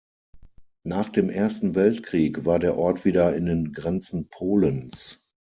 [0.83, 5.21] Nach dem Ersten Weltkrieg war der Ort wieder in den Grenzen Polens.